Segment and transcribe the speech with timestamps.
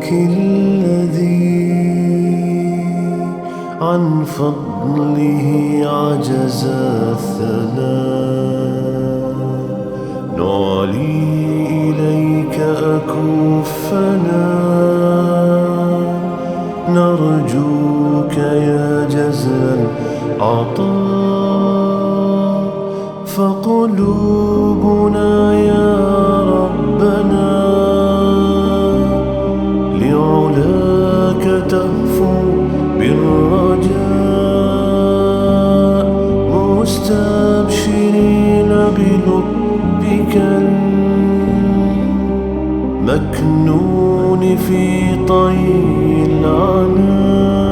[0.00, 1.60] فضلك الذي
[3.80, 5.46] عن فضله
[5.84, 6.64] عجز
[7.12, 8.00] الثناء.
[10.36, 14.48] نعلي إليك أكفنا.
[16.88, 19.88] نرجوك يا جزا
[20.36, 21.20] العطاء.
[23.26, 25.09] فقلوبنا
[31.60, 32.42] لعلاك تهفو
[32.98, 34.00] بالرجاء
[36.80, 40.34] مستبشرين بلطفك
[43.00, 45.66] المكنون في طي
[46.26, 47.69] العناء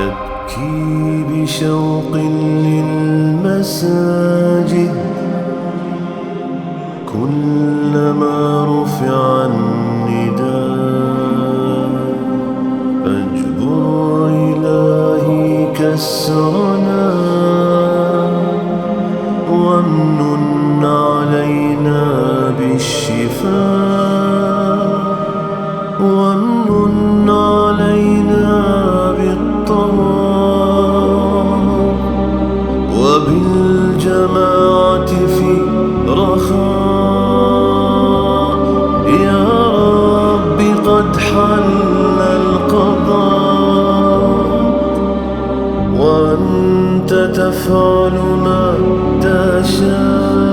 [0.00, 2.12] نبكي بشوق
[2.64, 3.84] للمساجد.
[7.12, 9.89] كلما رفع النداء
[48.20, 48.76] Karuna
[49.22, 50.49] Dasha.